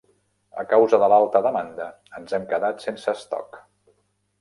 [0.61, 1.89] A causa de l'alta demanda,
[2.23, 3.65] ens hem quedat sense estoc.